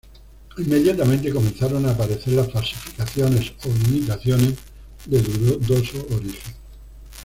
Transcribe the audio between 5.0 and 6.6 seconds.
de dudoso origen.